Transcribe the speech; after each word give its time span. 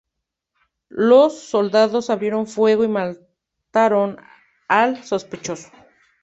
Los 0.89 1.37
soldados 1.41 2.09
abrieron 2.09 2.47
fuego 2.47 2.83
y 2.83 2.87
mataron 2.87 4.17
al 4.67 5.03
sospechoso. 5.03 5.69